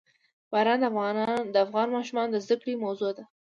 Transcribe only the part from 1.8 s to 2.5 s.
ماشومانو د